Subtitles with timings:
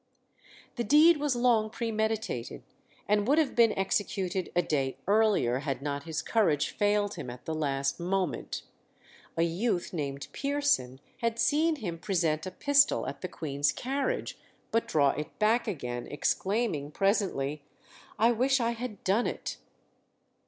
[0.77, 2.63] The deed was long premeditated,
[3.07, 7.45] and would have been executed a day earlier had not his courage failed him at
[7.45, 8.63] the last moment.
[9.37, 14.39] A youth named Pearson had seen him present a pistol at the Queen's carriage,
[14.71, 17.61] but draw it back again, exclaiming presently,
[18.17, 19.57] "I wish I had done it."